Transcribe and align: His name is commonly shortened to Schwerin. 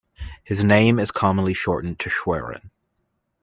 His 0.43 0.63
name 0.63 0.97
is 0.97 1.11
commonly 1.11 1.53
shortened 1.53 1.99
to 1.99 2.09
Schwerin. 2.09 2.71